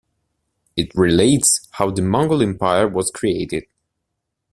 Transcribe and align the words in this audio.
It 0.75 0.95
relates 0.95 1.67
how 1.73 1.91
the 1.91 2.01
Mongol 2.01 2.41
Empire 2.41 2.87
was 2.87 3.11
created. 3.11 3.65